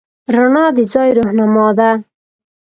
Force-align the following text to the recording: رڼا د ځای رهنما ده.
رڼا 0.35 0.65
د 0.77 0.79
ځای 0.93 1.09
رهنما 1.17 1.67
ده. 1.77 1.91